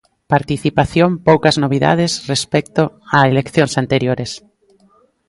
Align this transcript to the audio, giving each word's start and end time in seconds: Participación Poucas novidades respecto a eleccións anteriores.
Participación 0.33 1.09
Poucas 1.27 1.55
novidades 1.63 2.11
respecto 2.31 2.83
a 3.17 3.19
eleccións 3.31 3.73
anteriores. 3.83 4.31